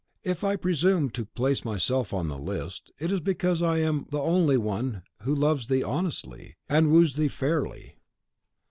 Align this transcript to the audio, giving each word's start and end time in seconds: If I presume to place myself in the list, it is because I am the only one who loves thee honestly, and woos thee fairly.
If 0.23 0.43
I 0.43 0.55
presume 0.55 1.11
to 1.11 1.25
place 1.25 1.63
myself 1.63 2.11
in 2.11 2.27
the 2.27 2.39
list, 2.39 2.91
it 2.97 3.11
is 3.11 3.19
because 3.19 3.61
I 3.61 3.77
am 3.81 4.07
the 4.09 4.19
only 4.19 4.57
one 4.57 5.03
who 5.21 5.35
loves 5.35 5.67
thee 5.67 5.83
honestly, 5.83 6.55
and 6.67 6.91
woos 6.91 7.17
thee 7.17 7.27
fairly. 7.27 7.97